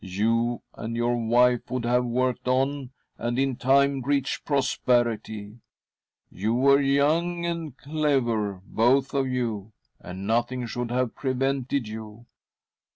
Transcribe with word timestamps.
You 0.03 0.63
and 0.73 0.95
your 0.95 1.15
wife 1.15 1.69
would 1.69 1.85
have 1.85 2.05
worked 2.05 2.47
on, 2.47 2.89
and 3.19 3.37
in 3.37 3.55
time 3.55 4.01
reached 4.01 4.45
prosperity. 4.45 5.59
You 6.31 6.55
were 6.55 6.81
young 6.81 7.45
and 7.45 7.77
clever, 7.77 8.61
both 8.65 9.13
of 9.13 9.27
you, 9.27 9.73
and 9.99 10.25
nothing 10.25 10.65
should 10.65 10.89
have 10.89 11.13
prevented 11.13 11.87
you. 11.87 12.25